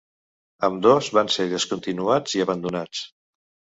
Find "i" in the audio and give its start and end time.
2.39-2.43